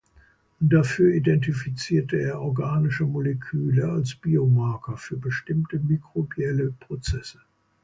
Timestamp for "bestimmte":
5.17-5.77